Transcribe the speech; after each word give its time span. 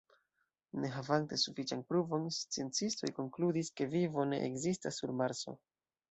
Ne 0.83 0.89
havante 0.93 1.37
sufiĉan 1.41 1.83
pruvon, 1.91 2.23
sciencistoj 2.37 3.09
konkludis, 3.17 3.69
ke 3.81 3.87
vivo 3.91 4.25
ne 4.31 4.39
ekzistas 4.47 4.97
sur 5.03 5.15
Marso. 5.21 5.55